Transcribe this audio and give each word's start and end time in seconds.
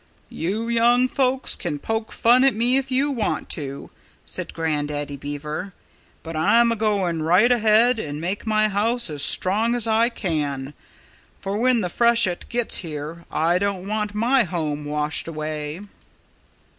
"You 0.31 0.67
young 0.67 1.07
folks 1.07 1.55
can 1.55 1.77
poke 1.77 2.11
fun 2.11 2.43
at 2.43 2.55
me 2.55 2.75
if 2.75 2.89
you 2.89 3.11
want 3.11 3.49
to," 3.49 3.91
said 4.25 4.51
Grandaddy 4.51 5.15
Beaver, 5.15 5.73
"but 6.23 6.35
I'm 6.35 6.71
a 6.71 6.75
going 6.75 7.21
right 7.21 7.51
ahead 7.51 7.99
and 7.99 8.19
make 8.19 8.47
my 8.47 8.67
house 8.67 9.11
as 9.11 9.21
strong 9.21 9.75
as 9.75 9.85
I 9.85 10.09
can. 10.09 10.73
For 11.39 11.55
when 11.59 11.81
the 11.81 11.87
freshet 11.89 12.49
gets 12.49 12.77
here 12.77 13.25
I 13.31 13.59
don't 13.59 13.87
want 13.87 14.15
my 14.15 14.41
home 14.43 14.85
washed 14.85 15.27
away." 15.27 15.81